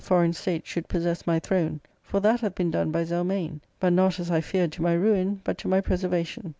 [0.03, 1.79] foreign state should possess my throne.
[2.01, 5.41] For that hath been done by Zelmane, but not as I feared to my ruin,
[5.43, 6.49] but to my preservatioh."